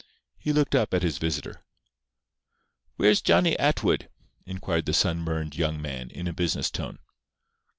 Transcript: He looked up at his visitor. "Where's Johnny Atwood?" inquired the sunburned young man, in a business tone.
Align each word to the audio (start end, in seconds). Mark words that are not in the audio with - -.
He 0.39 0.51
looked 0.51 0.73
up 0.73 0.95
at 0.95 1.03
his 1.03 1.19
visitor. 1.19 1.63
"Where's 2.95 3.21
Johnny 3.21 3.55
Atwood?" 3.59 4.09
inquired 4.47 4.87
the 4.87 4.93
sunburned 4.93 5.55
young 5.55 5.79
man, 5.79 6.09
in 6.09 6.27
a 6.27 6.33
business 6.33 6.71
tone. 6.71 6.97